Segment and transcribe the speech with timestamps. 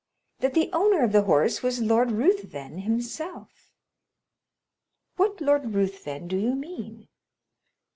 [0.39, 3.71] "That the owner of the horse was Lord Ruthven himself."
[5.15, 7.07] "What Lord Ruthven do you mean?"